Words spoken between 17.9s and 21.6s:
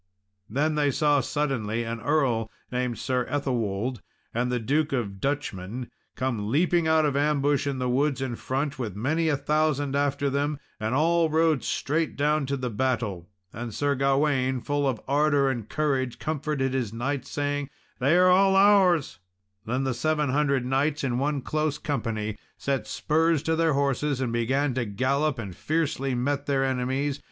"They all are ours." Then the seven hundred knights, in one